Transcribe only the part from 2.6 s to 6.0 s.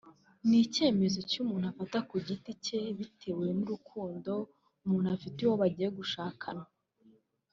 cye bitewe n’urukundo umuntu afitiye uwo bagiye